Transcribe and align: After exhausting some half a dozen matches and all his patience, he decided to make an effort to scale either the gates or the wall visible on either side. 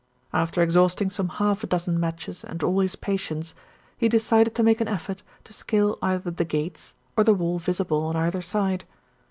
After 0.33 0.63
exhausting 0.63 1.11
some 1.11 1.29
half 1.29 1.63
a 1.63 1.67
dozen 1.67 1.99
matches 1.99 2.43
and 2.43 2.63
all 2.63 2.79
his 2.79 2.95
patience, 2.95 3.53
he 3.99 4.09
decided 4.09 4.55
to 4.55 4.63
make 4.63 4.81
an 4.81 4.87
effort 4.87 5.21
to 5.43 5.53
scale 5.53 5.99
either 6.01 6.31
the 6.31 6.43
gates 6.43 6.95
or 7.15 7.23
the 7.23 7.35
wall 7.35 7.59
visible 7.59 8.03
on 8.07 8.15
either 8.15 8.41
side. 8.41 8.85